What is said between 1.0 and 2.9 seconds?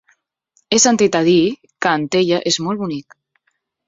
a dir que Antella és molt